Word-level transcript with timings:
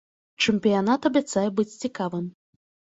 Чэмпіянат 0.45 1.07
абяцае 1.11 1.47
быць 1.61 1.69
цікавым. 1.81 2.25